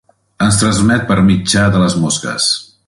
[0.45, 2.51] Es transmet per mitjà de les mosques.